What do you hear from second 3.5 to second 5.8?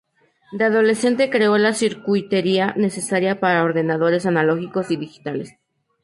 ordenadores analógicos y digitales.